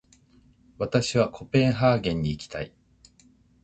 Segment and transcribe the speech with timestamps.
[0.79, 2.73] 私はコペンハーゲンに行きたい。